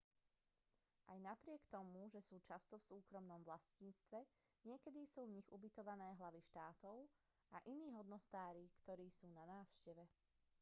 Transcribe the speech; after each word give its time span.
aj 1.13 1.17
napriek 1.29 1.61
tomu 1.75 2.01
že 2.13 2.21
sú 2.27 2.35
často 2.49 2.73
v 2.81 2.87
súkromnom 2.91 3.41
vlastníctve 3.49 4.19
niekedy 4.69 5.01
sú 5.13 5.21
v 5.29 5.33
nich 5.37 5.45
ubytované 5.57 6.07
hlavy 6.19 6.41
štátov 6.49 6.97
a 7.55 7.61
iní 7.71 7.87
hodnostári 7.97 8.65
ktorí 8.81 9.07
sú 9.17 9.27
na 9.37 9.43
návšteve 9.53 10.01